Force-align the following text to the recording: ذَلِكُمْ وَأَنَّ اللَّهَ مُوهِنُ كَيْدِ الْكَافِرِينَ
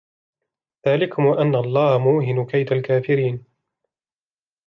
ذَلِكُمْ 0.87 1.25
وَأَنَّ 1.25 1.55
اللَّهَ 1.55 1.97
مُوهِنُ 1.99 2.45
كَيْدِ 2.45 2.71
الْكَافِرِينَ 2.71 3.45